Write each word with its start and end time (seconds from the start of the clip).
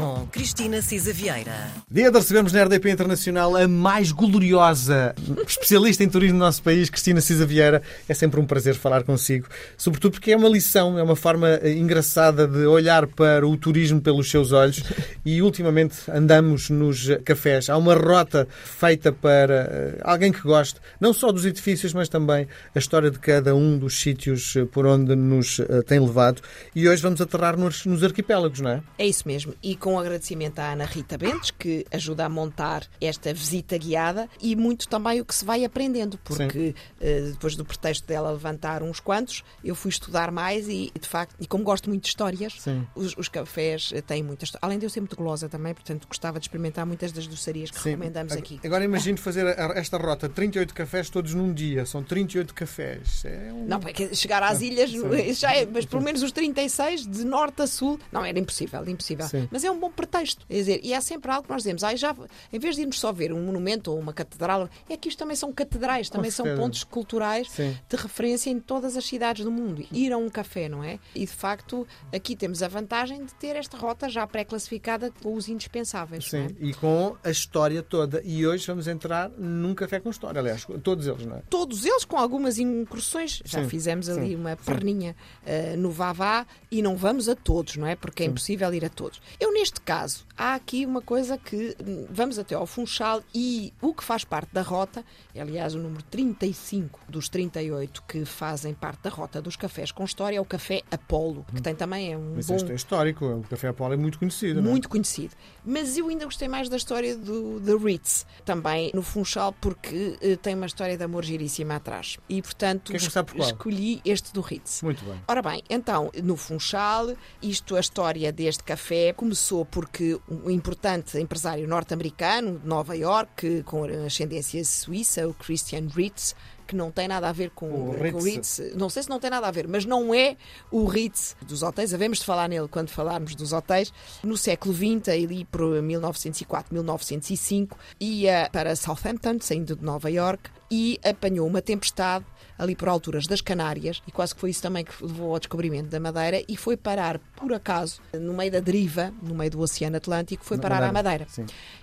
com 0.00 0.26
Cristina 0.28 0.80
Cisa 0.80 1.12
Vieira. 1.12 1.68
Dia 1.90 2.10
de 2.10 2.18
recebermos 2.18 2.52
na 2.52 2.64
RDP 2.64 2.90
Internacional 2.90 3.54
a 3.54 3.68
mais 3.68 4.12
gloriosa 4.12 5.14
especialista 5.46 6.02
em 6.02 6.08
turismo 6.08 6.38
do 6.38 6.40
nosso 6.40 6.62
país, 6.62 6.88
Cristina 6.88 7.20
Cisa 7.20 7.44
Vieira. 7.44 7.82
É 8.08 8.14
sempre 8.14 8.40
um 8.40 8.46
prazer 8.46 8.74
falar 8.74 9.02
consigo, 9.02 9.46
sobretudo 9.76 10.12
porque 10.12 10.32
é 10.32 10.36
uma 10.36 10.48
lição, 10.48 10.98
é 10.98 11.02
uma 11.02 11.16
forma 11.16 11.60
engraçada 11.64 12.46
de 12.46 12.64
olhar 12.64 13.06
para 13.06 13.46
o 13.46 13.56
turismo 13.56 14.00
pelos 14.00 14.30
seus 14.30 14.52
olhos 14.52 14.82
e 15.24 15.42
ultimamente 15.42 15.96
andamos 16.10 16.70
nos 16.70 17.08
cafés. 17.24 17.68
Há 17.68 17.76
uma 17.76 17.94
rota 17.94 18.48
feita 18.50 19.12
para 19.12 19.54
eh, 19.70 20.00
alguém 20.02 20.32
que 20.32 20.40
goste, 20.40 20.80
não 20.98 21.12
só 21.12 21.30
dos 21.30 21.44
edifícios, 21.44 21.92
mas 21.92 22.08
também 22.08 22.48
a 22.74 22.78
história 22.78 23.10
de 23.10 23.18
cada 23.18 23.54
um 23.54 23.76
dos 23.76 24.00
sítios 24.00 24.54
por 24.72 24.86
onde 24.86 25.14
nos 25.14 25.60
eh, 25.60 25.82
tem 25.82 26.00
levado. 26.00 26.40
E 26.74 26.88
hoje 26.88 27.02
vamos 27.02 27.20
aterrar 27.20 27.58
nos, 27.58 27.84
nos 27.84 28.02
arquipélagos, 28.02 28.60
não 28.60 28.70
é? 28.70 28.82
É 28.98 29.06
isso 29.06 29.26
mesmo. 29.26 29.52
E 29.62 29.76
com 29.76 29.89
agradecimento 29.98 30.58
à 30.58 30.72
Ana 30.72 30.84
Rita 30.84 31.16
Bentes, 31.16 31.50
que 31.50 31.84
ajuda 31.90 32.24
a 32.24 32.28
montar 32.28 32.86
esta 33.00 33.32
visita 33.32 33.76
guiada 33.78 34.28
e 34.40 34.54
muito 34.54 34.88
também 34.88 35.20
o 35.20 35.24
que 35.24 35.34
se 35.34 35.44
vai 35.44 35.64
aprendendo, 35.64 36.18
porque 36.18 36.74
uh, 37.00 37.32
depois 37.32 37.56
do 37.56 37.64
pretexto 37.64 38.06
dela 38.06 38.30
levantar 38.30 38.82
uns 38.82 39.00
quantos, 39.00 39.42
eu 39.64 39.74
fui 39.74 39.90
estudar 39.90 40.30
mais 40.30 40.68
e, 40.68 40.92
de 40.98 41.08
facto, 41.08 41.34
e 41.40 41.46
como 41.46 41.64
gosto 41.64 41.88
muito 41.88 42.02
de 42.02 42.08
histórias, 42.08 42.54
os, 42.94 43.16
os, 43.16 43.28
cafés 43.28 43.90
eh, 43.94 44.00
têm 44.00 44.22
muitas 44.22 44.50
Além 44.60 44.78
de 44.78 44.86
eu 44.86 44.90
ser 44.90 45.00
muito 45.00 45.16
golosa 45.16 45.48
também, 45.48 45.72
portanto, 45.72 46.06
gostava 46.08 46.38
de 46.38 46.44
experimentar 46.46 46.84
muitas 46.84 47.12
das 47.12 47.26
doçarias 47.26 47.70
que 47.70 47.80
Sim. 47.80 47.90
recomendamos 47.90 48.32
aqui. 48.32 48.60
Agora 48.64 48.84
imagino 48.84 49.18
fazer 49.18 49.46
esta 49.74 49.96
rota, 49.96 50.28
38 50.28 50.74
cafés 50.74 51.08
todos 51.08 51.34
num 51.34 51.52
dia, 51.52 51.86
são 51.86 52.02
38 52.02 52.54
cafés. 52.54 53.24
É 53.24 53.52
um... 53.52 53.66
Não, 53.66 53.80
porque 53.80 54.14
chegar 54.14 54.42
às 54.42 54.60
ilhas 54.60 54.90
já 55.38 55.54
é, 55.54 55.66
mas 55.66 55.86
pelo 55.86 56.02
menos 56.02 56.22
os 56.22 56.32
36 56.32 57.06
de 57.06 57.24
norte 57.24 57.62
a 57.62 57.66
sul, 57.66 57.98
não, 58.12 58.24
era 58.24 58.38
impossível, 58.38 58.86
impossível. 58.88 59.26
Sim. 59.26 59.48
Mas 59.50 59.64
é 59.64 59.70
um 59.70 59.79
bom 59.80 59.90
pretexto. 59.90 60.46
Quer 60.46 60.54
dizer, 60.54 60.80
e 60.82 60.92
é 60.92 61.00
sempre 61.00 61.30
algo 61.30 61.44
que 61.44 61.50
nós 61.50 61.62
dizemos, 61.62 61.82
ah, 61.82 61.94
já, 61.96 62.14
em 62.52 62.58
vez 62.58 62.76
de 62.76 62.82
irmos 62.82 62.98
só 62.98 63.12
ver 63.12 63.32
um 63.32 63.42
monumento 63.42 63.90
ou 63.90 63.98
uma 63.98 64.12
catedral, 64.12 64.68
é 64.88 64.96
que 64.96 65.08
isto 65.08 65.18
também 65.18 65.36
são 65.36 65.52
catedrais, 65.52 66.08
também 66.08 66.30
são 66.30 66.46
pontos 66.56 66.84
culturais 66.84 67.50
Sim. 67.50 67.76
de 67.88 67.96
referência 67.96 68.50
em 68.50 68.60
todas 68.60 68.96
as 68.96 69.04
cidades 69.04 69.44
do 69.44 69.50
mundo. 69.50 69.84
Ir 69.92 70.12
a 70.12 70.18
um 70.18 70.28
café, 70.28 70.68
não 70.68 70.84
é? 70.84 70.98
E 71.14 71.20
de 71.20 71.32
facto, 71.32 71.86
aqui 72.12 72.36
temos 72.36 72.62
a 72.62 72.68
vantagem 72.68 73.24
de 73.24 73.34
ter 73.34 73.56
esta 73.56 73.76
rota 73.76 74.08
já 74.08 74.26
pré-classificada 74.26 75.12
com 75.22 75.34
os 75.34 75.48
indispensáveis. 75.48 76.26
Sim, 76.26 76.46
é? 76.46 76.54
e 76.60 76.74
com 76.74 77.16
a 77.22 77.30
história 77.30 77.82
toda. 77.82 78.22
E 78.24 78.46
hoje 78.46 78.66
vamos 78.66 78.86
entrar 78.86 79.30
num 79.30 79.74
café 79.74 80.00
com 80.00 80.10
história, 80.10 80.40
aliás, 80.40 80.66
todos 80.82 81.06
eles, 81.06 81.24
não 81.24 81.36
é? 81.36 81.42
Todos 81.48 81.84
eles, 81.84 82.04
com 82.04 82.16
algumas 82.16 82.58
incursões. 82.58 83.42
Já 83.44 83.62
Sim. 83.62 83.68
fizemos 83.68 84.08
ali 84.08 84.28
Sim. 84.28 84.36
uma 84.36 84.56
perninha 84.56 85.16
uh, 85.42 85.76
no 85.76 85.90
Vavá 85.90 86.46
e 86.70 86.82
não 86.82 86.96
vamos 86.96 87.28
a 87.28 87.34
todos, 87.34 87.76
não 87.76 87.86
é? 87.86 87.96
Porque 87.96 88.22
é 88.22 88.26
impossível 88.26 88.72
ir 88.74 88.84
a 88.84 88.88
todos. 88.88 89.20
Eu, 89.38 89.52
neste 89.60 89.80
caso, 89.82 90.24
há 90.38 90.54
aqui 90.54 90.86
uma 90.86 91.02
coisa 91.02 91.36
que 91.36 91.76
hum, 91.86 92.06
vamos 92.08 92.38
até 92.38 92.54
ao 92.54 92.66
Funchal 92.66 93.22
e 93.34 93.74
o 93.80 93.92
que 93.92 94.02
faz 94.02 94.24
parte 94.24 94.48
da 94.54 94.62
rota, 94.62 95.04
é, 95.34 95.40
aliás, 95.42 95.74
o 95.74 95.78
número 95.78 96.02
35 96.04 96.98
dos 97.06 97.28
38 97.28 98.02
que 98.08 98.24
fazem 98.24 98.72
parte 98.72 99.02
da 99.02 99.10
rota 99.10 99.42
dos 99.42 99.56
cafés 99.56 99.92
com 99.92 100.02
história 100.02 100.38
é 100.38 100.40
o 100.40 100.44
Café 100.46 100.80
Apolo, 100.90 101.44
que 101.54 101.60
tem 101.60 101.74
também 101.74 102.14
é 102.14 102.16
um 102.16 102.36
Mas 102.36 102.46
bom... 102.46 102.56
este 102.56 102.72
é 102.72 102.74
histórico, 102.74 103.26
o 103.26 103.42
Café 103.42 103.68
Apolo 103.68 103.92
é 103.92 103.96
muito 103.98 104.18
conhecido, 104.18 104.62
Muito 104.62 104.88
é? 104.88 104.90
conhecido. 104.90 105.34
Mas 105.62 105.98
eu 105.98 106.08
ainda 106.08 106.24
gostei 106.24 106.48
mais 106.48 106.70
da 106.70 106.78
história 106.78 107.14
do 107.14 107.60
The 107.60 107.74
Ritz, 107.74 108.24
também 108.42 108.90
no 108.94 109.02
Funchal, 109.02 109.54
porque 109.60 110.16
uh, 110.22 110.36
tem 110.38 110.54
uma 110.54 110.66
história 110.66 110.96
de 110.96 111.04
amor 111.04 111.22
giríssima 111.22 111.76
atrás. 111.76 112.16
E, 112.30 112.40
portanto, 112.40 112.96
es 112.96 113.02
escolhi 113.02 114.00
este 114.06 114.32
do 114.32 114.40
Ritz. 114.40 114.80
Muito 114.80 115.04
bem. 115.04 115.20
Ora 115.28 115.42
bem, 115.42 115.62
então, 115.68 116.10
no 116.24 116.36
Funchal, 116.36 117.14
isto, 117.42 117.76
a 117.76 117.80
história 117.80 118.32
deste 118.32 118.64
café 118.64 119.12
começou 119.12 119.49
porque 119.64 120.18
um 120.28 120.50
importante 120.50 121.18
empresário 121.18 121.66
norte-americano 121.66 122.58
de 122.58 122.66
Nova 122.66 122.96
York, 122.96 123.62
com 123.64 123.84
ascendência 124.06 124.64
suíça, 124.64 125.26
o 125.26 125.34
Christian 125.34 125.88
Ritz, 125.88 126.34
que 126.66 126.76
não 126.76 126.92
tem 126.92 127.08
nada 127.08 127.28
a 127.28 127.32
ver 127.32 127.50
com 127.50 127.68
o, 127.68 127.90
Ritz. 127.90 128.12
Com 128.12 128.18
o 128.18 128.22
Ritz. 128.22 128.62
Não 128.76 128.88
sei 128.88 129.02
se 129.02 129.10
não 129.10 129.18
tem 129.18 129.28
nada 129.28 129.48
a 129.48 129.50
ver, 129.50 129.66
mas 129.66 129.84
não 129.84 130.14
é 130.14 130.36
o 130.70 130.84
Ritz 130.84 131.36
dos 131.42 131.64
hotéis. 131.64 131.92
Havemos 131.92 132.18
de 132.18 132.24
falar 132.24 132.48
nele 132.48 132.68
quando 132.68 132.90
falarmos 132.90 133.34
dos 133.34 133.52
hotéis. 133.52 133.92
No 134.22 134.36
século 134.36 134.72
XX, 134.72 135.08
ali 135.08 135.44
por 135.44 135.82
1904, 135.82 136.72
1905, 136.72 137.76
ia 137.98 138.48
para 138.52 138.76
Southampton, 138.76 139.38
saindo 139.40 139.74
de 139.74 139.84
Nova 139.84 140.08
York, 140.08 140.48
e 140.70 140.98
apanhou 141.04 141.46
uma 141.46 141.60
tempestade 141.60 142.24
ali 142.58 142.76
por 142.76 142.88
alturas 142.88 143.26
das 143.26 143.40
Canárias, 143.40 144.02
e 144.06 144.12
quase 144.12 144.34
que 144.34 144.40
foi 144.40 144.50
isso 144.50 144.60
também 144.62 144.84
que 144.84 144.92
levou 145.02 145.32
ao 145.32 145.38
descobrimento 145.38 145.88
da 145.88 145.98
Madeira, 145.98 146.42
e 146.46 146.56
foi 146.56 146.76
parar, 146.76 147.18
por 147.34 147.52
acaso, 147.54 148.02
no 148.12 148.34
meio 148.34 148.52
da 148.52 148.60
deriva, 148.60 149.12
no 149.22 149.34
meio 149.34 149.50
do 149.50 149.60
Oceano 149.60 149.96
Atlântico, 149.96 150.44
foi 150.44 150.58
parar 150.58 150.82
à 150.82 150.92
Madeira. 150.92 151.26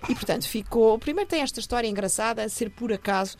E, 0.08 0.14
portanto, 0.14 0.48
ficou. 0.48 0.96
Primeiro 0.98 1.28
tem 1.28 1.42
esta 1.42 1.58
história 1.58 1.88
engraçada, 1.88 2.44
a 2.44 2.48
ser 2.48 2.70
por 2.70 2.92
acaso 2.92 3.36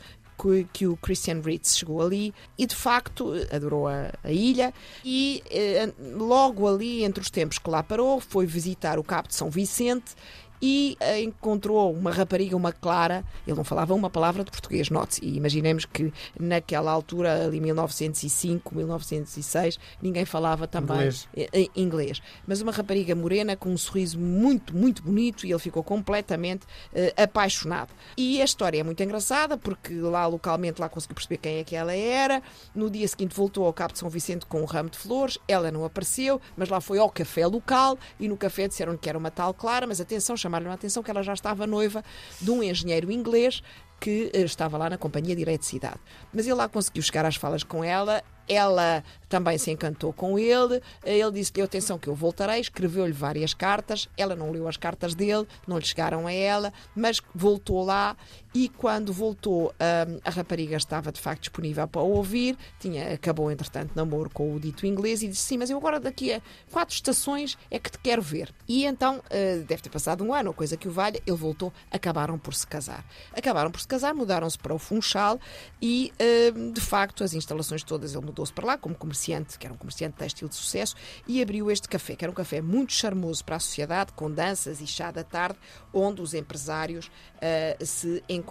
que, 0.73 0.87
o 0.87 0.97
Christian 0.97 1.41
Ritz 1.41 1.77
chegou 1.77 2.01
ali 2.01 2.33
e 2.57 2.65
de 2.65 2.75
facto 2.75 3.33
adorou 3.51 3.89
a, 3.89 4.13
a 4.23 4.31
ilha 4.31 4.73
e 5.05 5.43
eh, 5.51 5.93
logo 5.99 6.69
ali 6.69 7.03
entre 7.03 7.21
os 7.21 7.29
tempos 7.29 7.59
que 7.59 7.69
lá 7.69 7.83
parou 7.83 8.21
foi 8.21 8.47
visitar 8.47 9.01
o 9.01 9.03
Cabo 9.05 9.27
de 9.27 9.35
São 9.35 9.51
Vicente 9.51 10.15
e 10.61 10.97
uh, 11.01 11.23
encontrou 11.23 11.93
uma 11.93 12.11
rapariga, 12.11 12.57
uma 12.57 12.73
Clara, 12.73 13.25
ele 13.47 13.57
não 13.57 13.65
falava 13.65 13.95
uma 13.95 14.11
palavra 14.11 14.45
de 14.45 14.51
português, 14.51 14.91
note 14.91 15.25
e 15.25 15.37
imaginemos 15.37 15.85
que 15.85 16.13
naquela 16.39 16.91
altura, 16.91 17.47
ali 17.47 17.61
1905, 17.61 18.75
1906, 18.75 19.79
ninguém 20.03 20.25
falava 20.25 20.67
também 20.67 20.97
inglês. 20.97 21.29
inglês. 21.75 22.23
Mas 22.47 22.61
uma 22.61 22.73
rapariga 22.73 23.15
morena 23.15 23.57
com 23.57 23.71
um 23.71 23.79
sorriso 23.79 24.19
muito, 24.19 24.75
muito 24.77 25.03
bonito 25.03 25.47
e 25.47 25.51
ele 25.51 25.59
ficou 25.59 25.83
completamente 25.83 26.65
uh, 26.65 27.23
apaixonado. 27.23 27.93
E 28.17 28.41
a 28.41 28.45
história 28.45 28.81
é 28.81 28.83
muito 28.83 29.03
engraçada 29.03 29.57
porque 29.57 29.95
lá 29.95 30.27
localmente 30.27 30.81
lá 30.81 30.89
conseguiu 30.89 31.15
perceber 31.15 31.39
quem 31.39 31.59
é 31.59 31.65
que 31.65 31.77
ela 31.77 31.95
era. 31.95 32.43
No 32.75 32.91
dia 32.91 33.07
seguinte 33.07 33.35
voltou 33.35 33.67
ao 33.67 33.73
Cabo 33.73 33.93
de 33.93 33.99
São 33.99 34.09
Vicente 34.09 34.47
com 34.47 34.61
um 34.63 34.65
ramo 34.65 34.91
de 34.91 34.99
flores, 34.99 35.39
ela 35.47 35.71
não 35.71 35.85
apareceu, 35.85 36.41
mas 36.57 36.69
lá 36.69 36.81
foi 36.81 36.99
ao 36.99 37.11
café 37.11 37.47
local 37.47 37.99
e 38.19 38.29
no 38.29 38.37
café 38.37 38.69
disseram 38.69 38.97
que 38.97 39.09
era 39.09 39.19
uma 39.19 39.31
tal 39.31 39.55
Clara, 39.55 39.87
mas 39.87 40.01
atenção, 40.01 40.37
chamaram 40.49 40.71
a 40.71 40.75
atenção 40.75 41.03
que 41.03 41.11
ela 41.11 41.23
já 41.23 41.35
estava 41.35 41.67
noiva 41.67 42.03
de 42.41 42.51
um 42.51 42.63
engenheiro 42.63 43.13
inglês 43.13 43.63
que 44.01 44.31
eh, 44.33 44.41
estava 44.41 44.79
lá 44.79 44.89
na 44.89 44.97
companhia 44.97 45.37
de 45.37 45.43
eletricidade. 45.43 46.01
Mas 46.33 46.47
ele 46.47 46.55
lá 46.55 46.69
conseguiu 46.69 47.03
chegar 47.03 47.27
às 47.27 47.37
falas 47.37 47.63
com 47.63 47.85
ela 47.85 48.23
ela 48.49 49.05
também 49.29 49.59
se 49.59 49.71
encantou 49.71 50.13
com 50.13 50.39
ele. 50.39 50.81
Ele 51.05 51.31
disse-lhe: 51.33 51.63
atenção, 51.63 51.99
que 51.99 52.09
eu 52.09 52.15
voltarei. 52.15 52.61
Escreveu-lhe 52.61 53.13
várias 53.13 53.53
cartas. 53.53 54.09
Ela 54.17 54.35
não 54.35 54.51
leu 54.51 54.67
as 54.67 54.77
cartas 54.77 55.15
dele, 55.15 55.47
não 55.67 55.79
lhe 55.79 55.85
chegaram 55.85 56.27
a 56.27 56.33
ela, 56.33 56.73
mas 56.97 57.21
voltou 57.35 57.85
lá. 57.85 58.17
E 58.59 58.69
quando 58.69 59.13
voltou, 59.13 59.69
hum, 59.69 60.21
a 60.25 60.31
rapariga 60.31 60.77
estava 60.77 61.13
de 61.13 61.21
facto 61.21 61.43
disponível 61.43 61.87
para 61.87 62.01
ouvir. 62.01 62.59
Tinha, 62.81 63.15
acabou, 63.15 63.53
entretanto, 63.53 63.93
namoro 63.95 64.29
com 64.31 64.53
o 64.53 64.59
dito 64.59 64.85
inglês 64.85 65.23
e 65.23 65.29
disse: 65.29 65.43
Sim, 65.43 65.59
mas 65.59 65.71
eu 65.71 65.77
agora 65.77 66.01
daqui 66.01 66.33
a 66.33 66.43
quatro 66.73 66.95
estações 66.95 67.57
é 67.71 67.79
que 67.79 67.89
te 67.89 67.99
quero 68.01 68.21
ver. 68.21 68.53
E 68.67 68.85
então, 68.85 69.19
uh, 69.19 69.65
deve 69.65 69.83
ter 69.83 69.91
passado 69.91 70.25
um 70.25 70.35
ano, 70.35 70.49
ou 70.49 70.55
coisa 70.55 70.77
que 70.77 70.89
o 70.89 70.91
valha, 70.91 71.21
ele 71.25 71.37
voltou. 71.37 71.73
Acabaram 71.89 72.37
por 72.37 72.53
se 72.53 72.67
casar. 72.67 73.05
Acabaram 73.33 73.71
por 73.71 73.81
se 73.81 73.87
casar, 73.87 74.13
mudaram-se 74.13 74.59
para 74.59 74.75
o 74.75 74.79
Funchal 74.79 75.39
e, 75.81 76.13
uh, 76.21 76.73
de 76.73 76.81
facto, 76.81 77.23
as 77.23 77.35
instalações 77.35 77.85
todas 77.85 78.15
ele 78.15 78.25
mudou 78.25 78.39
mudou-se 78.39 78.53
para 78.53 78.67
lá 78.67 78.79
como 78.79 78.95
comerciante, 78.95 79.59
que 79.59 79.67
era 79.67 79.75
um 79.75 79.77
comerciante 79.77 80.17
têxtil 80.17 80.49
de 80.49 80.55
sucesso, 80.55 80.95
e 81.27 81.43
abriu 81.43 81.71
este 81.71 81.89
café, 81.89 82.15
que 82.15 82.25
era 82.25 82.31
um 82.31 82.35
café 82.35 82.61
muito 82.61 82.93
charmoso 82.93 83.45
para 83.45 83.57
a 83.57 83.61
sociedade, 83.61 84.13
com 84.13 84.31
danças 84.31 84.81
e 84.81 84.87
chá 84.87 85.11
da 85.11 85.25
tarde, 85.25 85.59
onde 85.93 86.23
os 86.23 86.35
empresários 86.35 87.07
uh, 87.07 87.85
se 87.85 88.23
encontraram. 88.29 88.48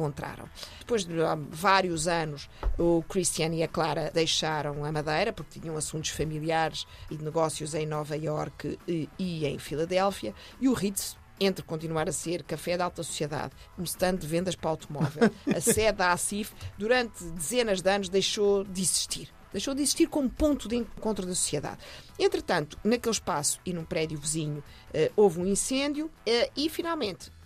Depois 0.80 1.04
de 1.04 1.14
vários 1.50 2.08
anos, 2.08 2.50
o 2.78 3.04
Christian 3.04 3.54
e 3.54 3.64
a 3.64 3.68
Clara 3.68 4.12
deixaram 4.14 4.86
a 4.86 4.92
Madeira, 4.92 5.34
porque 5.34 5.60
tinham 5.60 5.76
assuntos 5.76 6.12
familiares 6.12 6.86
e 7.10 7.18
negócios 7.18 7.74
em 7.74 7.86
Nova 7.86 8.16
Iorque 8.16 8.78
e, 8.88 9.46
em 9.46 9.58
Filadélfia, 9.58 10.34
e 10.62 10.70
o 10.70 10.74
Ritz 10.74 11.18
entre 11.40 11.64
continuar 11.64 12.10
a 12.10 12.12
ser 12.12 12.44
café 12.44 12.78
da 12.78 12.86
alta 12.86 13.04
sociedade, 13.04 13.54
um 13.78 13.84
stand 13.84 14.16
de 14.16 14.28
vendas 14.28 14.56
para 14.56 14.70
automóvel, 14.72 15.30
a 15.56 15.62
sede 15.62 15.98
da 15.98 16.12
ACIF, 16.12 16.54
durante 16.78 17.24
dezenas 17.26 17.82
de 17.82 17.90
anos 17.90 18.10
deixou 18.10 18.64
de 18.64 18.82
existir. 18.82 19.30
Deixou 19.52 19.74
de 19.74 19.82
existir 19.82 20.08
como 20.08 20.30
ponto 20.30 20.68
de 20.68 20.76
encontro 20.76 21.26
da 21.26 21.34
sociedade. 21.34 21.78
Entretanto, 22.20 22.78
naquele 22.84 23.14
espaço 23.14 23.60
e 23.66 23.72
num 23.72 23.86
prédio 23.86 24.20
vizinho, 24.20 24.60
uh, 24.60 25.12
houve 25.16 25.40
um 25.40 25.46
incêndio 25.46 26.08
uh, 26.08 26.52
e, 26.56 26.70
finalmente, 26.70 27.30
eh, 27.30 27.37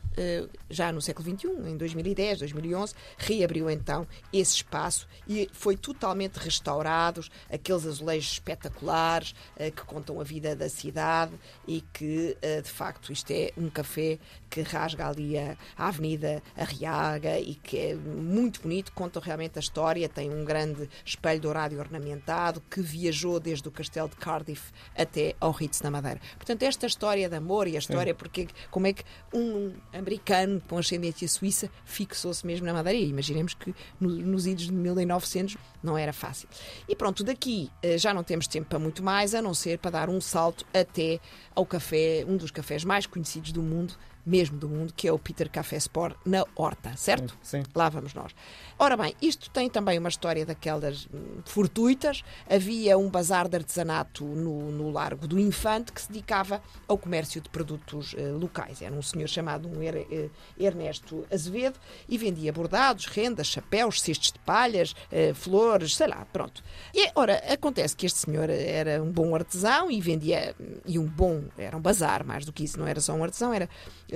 já 0.69 0.92
no 0.92 1.02
século 1.02 1.30
XXI, 1.30 1.69
em 1.69 1.78
2010, 1.78 2.40
2011, 2.40 2.94
reabriu 3.18 3.69
então 3.69 4.08
esse 4.31 4.56
espaço 4.56 5.08
e 5.28 5.50
foi 5.54 5.75
totalmente 5.78 6.38
restaurados 6.38 7.30
aqueles 7.52 7.86
azulejos 7.86 8.34
espetaculares 8.34 9.34
eh, 9.58 9.72
que 9.72 9.84
contam 9.84 10.19
a 10.19 10.24
vida 10.24 10.56
da 10.56 10.69
cidade 10.69 11.34
e 11.68 11.81
que, 11.94 12.38
de 12.42 12.69
facto, 12.69 13.12
isto 13.12 13.31
é 13.31 13.52
um 13.58 13.69
café 13.69 14.19
que 14.50 14.62
rasga 14.62 15.08
ali 15.08 15.38
a, 15.38 15.56
Avenida 15.78 16.44
Arriaga 16.56 17.40
e 17.40 17.56
que 17.56 17.78
é 17.78 17.96
muito 17.96 18.62
bonito, 18.62 18.92
conta 18.92 19.19
realmente 19.19 19.57
a 19.57 19.60
história, 19.60 20.07
tem 20.10 20.30
um 20.30 20.44
grande 20.44 20.90
espelho 21.06 21.40
dourado 21.40 21.74
e 21.74 21.78
ornamentado 21.78 22.62
que 22.69 22.81
viajou 22.81 23.40
desde 23.40 23.68
o 23.68 23.72
castelo 23.72 24.10
de 24.10 24.16
Cardiff 24.18 24.72
até 24.96 25.36
ao 25.40 25.52
Ritz 25.52 25.81
na 25.81 25.90
Madeira. 25.90 26.19
Portanto, 26.36 26.64
esta 26.64 26.86
história 26.86 27.30
de 27.30 27.36
amor 27.36 27.68
e 27.68 27.75
a 27.75 27.80
história 27.80 28.14
porque 28.14 28.48
como 28.69 28.88
é 28.88 28.94
que 28.94 29.04
um 29.34 29.74
americano 30.01 30.62
com 30.68 30.77
ascendência 30.77 31.27
suíça 31.27 31.69
fixou-se 31.86 32.45
mesmo 32.45 32.65
na 32.65 32.74
Madeira. 32.74 33.00
Imaginemos 33.00 33.53
que 33.53 33.74
no, 34.00 34.09
nos 34.09 34.45
idos 34.45 34.65
de 34.65 34.74
1900 34.74 35.57
não 35.81 35.98
era 35.98 36.13
fácil. 36.13 36.48
E 36.88 36.95
pronto, 36.95 37.24
daqui 37.24 37.69
eh, 37.81 37.98
já 37.98 38.13
não 38.13 38.24
temos 38.24 38.48
tempo 38.48 38.68
para 38.68 38.80
muito 38.80 39.03
mais, 39.03 39.33
a 39.33 39.42
não 39.42 39.53
ser 39.53 39.80
para 39.80 39.92
dar 39.92 40.09
um 40.09 40.19
salto 40.19 40.65
até 40.74 41.19
ao 41.56 41.65
café, 41.65 42.25
um 42.27 42.38
dos 42.38 42.51
cafés 42.51 42.83
mais 42.83 43.06
conhecidos 43.06 43.51
do 43.51 43.62
mundo, 43.62 43.95
mesmo 44.25 44.57
do 44.57 44.69
mundo, 44.69 44.94
que 44.95 45.07
é 45.07 45.12
o 45.12 45.19
Peter 45.19 45.50
Café 45.50 45.77
Sport 45.77 46.15
na 46.25 46.45
Horta, 46.56 46.95
certo? 46.95 47.38
Sim. 47.41 47.63
Lá 47.75 47.89
vamos 47.89 48.13
nós. 48.13 48.33
Ora 48.77 48.97
bem, 48.97 49.13
isto 49.21 49.50
tem 49.50 49.69
também 49.69 50.00
uma 50.00 50.09
história 50.09 50.45
daquelas 50.45 51.07
hum, 51.13 51.41
fortuitas. 51.45 52.23
Havia 52.50 52.97
um 52.97 53.09
bazar 53.09 53.47
de 53.47 53.57
artesanato 53.57 54.23
no, 54.23 54.71
no 54.71 54.89
Largo 54.89 55.27
do 55.27 55.39
Infante 55.39 55.91
que 55.91 56.01
se 56.01 56.12
dedicava 56.12 56.62
ao 56.88 56.97
comércio 56.97 57.41
de 57.41 57.50
produtos 57.50 58.13
uh, 58.13 58.38
locais. 58.38 58.81
Era 58.81 58.94
um 58.94 59.01
senhor 59.01 59.27
chamado 59.27 59.68
um 59.68 59.81
er, 59.81 60.29
Ernesto 60.59 61.25
Azevedo 61.31 61.79
e 62.07 62.18
vendia 62.18 62.51
bordados, 62.51 63.06
rendas, 63.06 63.47
chapéus, 63.47 64.01
cestos 64.01 64.31
de 64.31 64.39
palhas, 64.39 64.91
uh, 64.91 65.33
flores, 65.35 65.95
sei 65.95 66.07
lá, 66.07 66.25
pronto. 66.31 66.63
E, 66.94 67.09
ora, 67.15 67.38
acontece 67.51 67.95
que 67.95 68.06
este 68.06 68.19
senhor 68.19 68.50
era 68.50 69.01
um 69.01 69.12
bom 69.12 69.35
artesão 69.35 69.89
e 69.89 70.01
vendia, 70.01 70.56
e 70.85 70.97
um 70.97 71.06
bom, 71.06 71.44
era 71.57 71.75
um 71.75 71.81
bazar, 71.81 72.25
mais 72.25 72.45
do 72.45 72.53
que 72.53 72.63
isso, 72.63 72.79
não 72.79 72.88
era 72.88 73.00
só 73.00 73.13
um 73.13 73.23
artesão, 73.23 73.53
era 73.53 73.69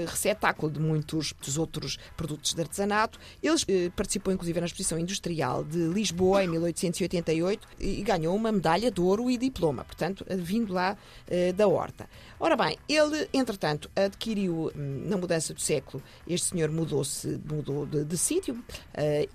receptáculo 0.04 0.72
de 0.72 0.80
muitos 0.80 1.34
dos 1.42 1.58
outros 1.58 1.98
produtos 2.18 2.54
de 2.54 2.62
artesanato. 2.62 3.20
Ele 3.42 3.56
eh, 3.68 3.92
participou 3.96 4.34
inclusive 4.34 4.60
na 4.60 4.66
Exposição 4.66 5.00
Industrial 5.00 5.64
de 5.64 5.88
Lisboa 5.88 6.44
em 6.44 6.48
1888 6.48 7.68
e 7.80 8.02
ganhou 8.02 8.36
uma 8.36 8.52
medalha 8.52 8.92
de 8.92 9.00
ouro 9.00 9.30
e 9.30 9.38
diploma, 9.38 9.84
portanto, 9.84 10.26
vindo 10.30 10.74
lá 10.74 10.98
eh, 11.28 11.54
da 11.54 11.68
Horta. 11.68 12.10
Ora 12.40 12.56
bem, 12.58 12.78
ele, 12.90 13.30
entretanto, 13.34 13.90
adquiriu, 13.96 14.72
hum, 14.76 15.04
na 15.06 15.18
mudança 15.18 15.54
do 15.54 15.62
século, 15.62 16.04
este 16.28 16.50
senhor 16.50 16.70
mudou-se, 16.70 17.40
mudou 17.50 17.86
de, 17.86 18.04
de 18.04 18.18
sítio 18.18 18.62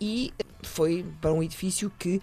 e 0.01 0.33
foi 0.63 1.05
para 1.21 1.33
um 1.33 1.43
edifício 1.43 1.91
que 1.99 2.21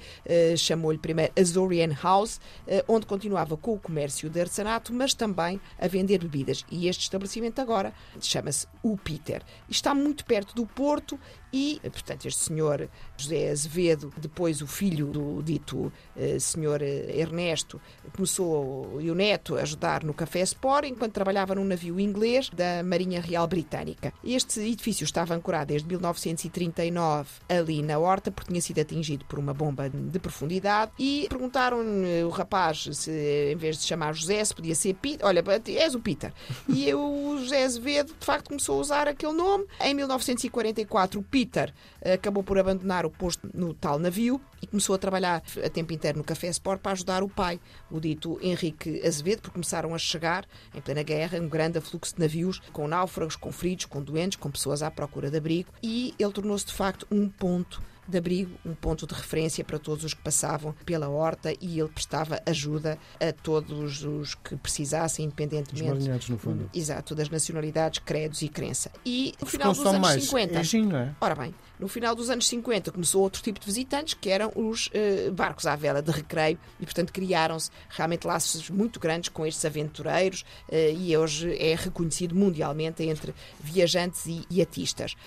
chamou-lhe 0.58 1.00
primeiro 1.00 1.34
Azorian 1.40 1.96
House, 2.02 2.40
onde 2.88 3.06
continuava 3.06 3.58
com 3.58 3.74
o 3.74 3.80
comércio 3.80 4.30
de 4.30 4.40
artesanato, 4.40 4.94
mas 4.94 5.14
também 5.14 5.60
a 5.80 5.88
vender 5.88 6.20
bebidas. 6.20 6.64
E 6.70 6.88
este 6.88 7.02
estabelecimento 7.02 7.60
agora 7.60 7.94
chama-se 8.28 8.68
o 8.84 8.98
Peter. 8.98 9.42
Está 9.70 9.94
muito 9.94 10.26
perto 10.26 10.56
do 10.56 10.66
Porto 10.66 11.20
e, 11.52 11.80
portanto, 11.82 12.28
este 12.28 12.46
senhor 12.46 12.90
José 13.16 13.50
Azevedo, 13.50 14.14
depois 14.18 14.62
o 14.62 14.68
filho 14.68 15.08
do 15.08 15.42
dito 15.42 15.92
uh, 16.16 16.40
senhor 16.40 16.82
Ernesto, 16.82 17.82
começou, 18.16 19.02
e 19.02 19.10
o 19.10 19.16
neto, 19.16 19.56
a 19.56 19.62
ajudar 19.62 20.04
no 20.04 20.14
Café 20.14 20.42
Sport, 20.42 20.88
enquanto 20.88 21.14
trabalhava 21.14 21.56
num 21.56 21.64
navio 21.64 22.00
inglês 22.00 22.50
da 22.50 22.84
Marinha 22.84 23.22
Real 23.22 23.48
Britânica. 23.48 24.14
Este 24.24 24.60
edifício 24.60 25.06
estava 25.06 25.34
ancorado 25.34 25.68
desde 25.68 25.88
1939 25.88 27.30
ali 27.48 27.82
na 27.82 27.98
Horta, 27.98 28.30
porque 28.30 28.50
tinha 28.50 28.62
sido 28.62 28.80
atingido 28.80 29.26
por 29.26 29.40
uma 29.40 29.54
bomba 29.54 29.90
de 29.90 30.20
profundidade, 30.20 30.92
e 31.00 31.28
perguntaram 31.30 31.80
o 32.26 32.30
rapaz 32.30 32.90
se, 32.92 33.52
em 33.52 33.56
vez 33.56 33.78
de 33.78 33.86
chamar 33.86 34.14
José, 34.14 34.44
se 34.44 34.54
podia 34.54 34.76
ser 34.76 34.94
Peter. 34.96 35.26
Olha, 35.26 35.44
és 35.66 35.96
o 35.96 36.00
Peter. 36.00 36.34
E 36.68 36.94
o 36.94 37.38
José 37.40 37.64
Azevedo, 37.64 38.14
de 38.20 38.26
facto, 38.26 38.48
começou 38.48 38.78
a 38.78 38.82
usar 38.82 39.08
aquele 39.08 39.34
nome. 39.34 39.66
Em 39.82 39.94
1944, 39.94 41.20
o 41.20 41.24
Peter 41.24 41.74
acabou 42.02 42.44
por 42.44 42.58
abandonar 42.58 43.06
o 43.06 43.10
posto 43.10 43.50
no 43.54 43.74
tal 43.74 44.00
navio 44.00 44.42
e 44.62 44.68
começou 44.68 44.96
a 44.96 44.98
trabalhar 44.98 45.44
a 45.64 45.70
tempo 45.70 45.94
inteiro 45.94 46.18
no 46.18 46.24
Café 46.24 46.48
Sport 46.48 46.82
para 46.82 46.94
ajudar 46.94 47.24
o 47.24 47.30
pai, 47.30 47.60
o 47.92 48.00
dito 48.00 48.40
Henrique 48.42 49.06
Azevedo, 49.06 49.42
porque 49.42 49.54
começaram 49.54 49.94
a 49.94 49.98
chegar, 49.98 50.46
em 50.74 50.82
plena 50.82 51.04
guerra, 51.04 51.40
um 51.40 51.48
grande 51.48 51.78
afluxo 51.78 52.16
de 52.16 52.22
navios 52.22 52.60
com 52.72 52.88
náufragos, 52.88 53.36
com 53.36 53.52
feridos, 53.52 53.86
com 53.86 54.02
doentes, 54.02 54.38
com 54.38 54.50
pessoas 54.50 54.82
à 54.82 54.90
procura 54.90 55.30
de 55.30 55.38
abrigo 55.38 55.70
e 55.82 56.14
ele 56.18 56.32
tornou-se 56.32 56.66
de 56.66 56.74
facto 56.74 57.06
um 57.12 57.30
ponto 57.30 57.82
de 58.08 58.18
abrigo, 58.18 58.52
um 58.66 58.74
ponto 58.74 59.06
de 59.06 59.14
referência 59.14 59.64
para 59.64 59.78
todos 59.78 60.04
os 60.04 60.14
que 60.14 60.22
passavam 60.22 60.74
pela 60.86 61.10
horta 61.10 61.54
e 61.60 61.80
ele 61.80 61.90
prestava 61.90 62.42
ajuda 62.46 62.98
a 63.20 63.32
todos 63.34 64.04
os 64.04 64.36
que 64.36 64.56
precisassem, 64.56 65.26
independentemente 65.26 66.10
Os 66.10 66.30
no 66.30 66.38
fundo. 66.38 66.70
exato, 66.74 67.14
das 67.14 67.30
nacionalidades, 67.30 68.00
credos 68.04 68.42
e 68.42 68.50
crença. 68.50 68.92
E 69.06 69.34
no 69.40 69.48
final 69.48 69.74
dos 69.74 69.86
anos 69.86 70.02
mais 70.02 70.24
50. 70.24 70.60
é 70.60 70.64
gin, 70.64 70.86
não 70.86 70.98
é? 70.98 71.16
Ora 71.20 71.36
bem, 71.36 71.54
no 71.80 71.88
final 71.88 72.16
dos 72.16 72.30
anos 72.30 72.48
50 72.48 72.92
começou 72.92 73.22
outro 73.22 73.42
tipo 73.42 73.60
de 73.60 73.66
visitantes, 73.66 74.14
que 74.14 74.30
eram 74.30 74.52
os 74.56 74.90
eh, 74.94 75.30
barcos 75.32 75.66
à 75.66 75.76
vela 75.76 76.02
de 76.02 76.12
recreio, 76.12 76.58
e 76.80 76.86
portanto 76.86 77.14
criaram-se 77.14 77.70
realmente 77.90 78.26
laços 78.26 78.70
muito 78.70 79.00
grandes 79.00 79.30
com 79.30 79.46
estes 79.46 79.64
aventureiros, 79.64 80.44
eh, 80.72 80.94
e 80.94 81.16
hoje 81.16 81.56
é 81.58 81.76
reconhecido 81.76 82.36
mundialmente 82.36 83.04
entre 83.04 83.34
viajantes 83.60 84.26
e, 84.26 84.46
e. 84.50 84.68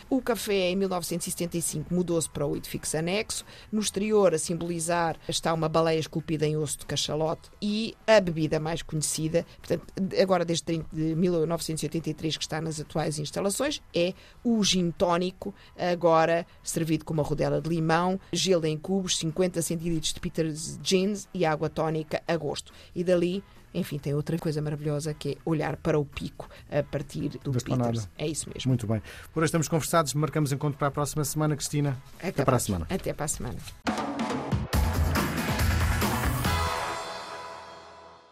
O 0.08 0.20
café, 0.20 0.70
em 0.70 0.76
1975, 0.76 1.93
mudou-se 1.93 2.29
para 2.29 2.47
o 2.47 2.56
edifício 2.56 2.99
anexo. 2.99 3.44
No 3.70 3.81
exterior, 3.81 4.35
a 4.35 4.38
simbolizar, 4.38 5.17
está 5.29 5.53
uma 5.53 5.69
baleia 5.69 5.99
esculpida 5.99 6.46
em 6.46 6.56
osso 6.56 6.79
de 6.79 6.87
cachalote 6.87 7.50
e 7.61 7.94
a 8.06 8.20
bebida 8.20 8.61
mais 8.61 8.82
conhecida, 8.82 9.46
portanto, 9.58 9.85
agora 10.20 10.44
desde 10.44 10.64
30 10.64 10.87
de 10.93 11.14
1983, 11.14 12.37
que 12.37 12.43
está 12.43 12.61
nas 12.61 12.81
atuais 12.81 13.19
instalações, 13.19 13.82
é 13.94 14.14
o 14.44 14.62
gin 14.62 14.91
tónico, 14.91 15.55
agora 15.76 16.40
servido 16.63 17.05
com 17.05 17.13
uma 17.13 17.23
rodela 17.23 17.61
de 17.61 17.69
limão, 17.69 18.19
gelo 18.33 18.67
em 18.67 18.77
cubos, 18.77 19.19
50 19.19 19.63
centilitros 19.63 20.13
de 20.13 20.21
Peter's 20.21 20.79
Jeans 20.83 21.29
e 21.33 21.45
água 21.45 21.69
tónica 21.69 22.23
a 22.27 22.37
gosto. 22.37 22.73
E 22.95 23.05
dali 23.05 23.43
enfim, 23.73 23.99
tem 23.99 24.15
outra 24.15 24.37
coisa 24.37 24.61
maravilhosa 24.61 25.15
que 25.15 25.31
é 25.31 25.37
olhar 25.45 25.77
para 25.77 25.99
o 25.99 26.05
pico 26.05 26.49
a 26.71 26.83
partir 26.83 27.29
do 27.45 27.53
Da. 27.53 27.61
Peters. 27.61 28.09
É 28.19 28.27
isso 28.27 28.51
mesmo. 28.53 28.69
Muito 28.69 28.87
bem. 28.87 29.01
Por 29.33 29.41
hoje 29.41 29.49
estamos 29.49 29.69
conversados, 29.69 30.13
marcamos 30.15 30.53
encontro 30.53 30.79
para 30.79 30.89
a 30.89 30.91
próxima 30.91 31.25
semana, 31.25 31.55
Cristina. 31.57 31.97
Até, 32.21 32.45
para 32.45 32.57
a 32.57 32.61
semana. 32.61 32.87
Até 32.91 33.13
para 33.13 33.25
a 33.25 33.29
semana. 33.29 33.59